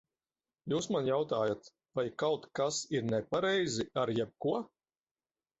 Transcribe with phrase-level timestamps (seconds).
[0.71, 1.69] Jūs man jautājat,
[1.99, 4.57] vai kaut kas ir nepareizi ar jebko?